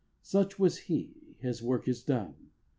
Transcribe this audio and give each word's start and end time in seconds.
Such 0.23 0.57
was 0.57 0.77
he: 0.79 1.35
his 1.37 1.61
work 1.61 1.87
is 1.87 2.03
done. 2.03 2.49